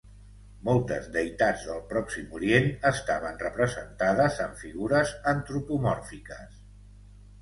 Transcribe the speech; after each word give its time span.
Moltes 0.67 1.09
deïtats 1.17 1.65
del 1.71 1.83
Pròxim 1.91 2.33
Orient 2.39 2.65
estaven 2.91 3.37
representades 3.43 4.41
en 4.47 4.57
figures 4.65 5.13
antropomòrfiques. 5.37 6.61